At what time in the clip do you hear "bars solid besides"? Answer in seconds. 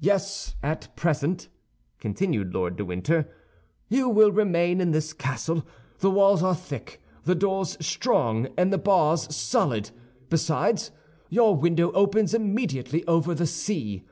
8.76-10.90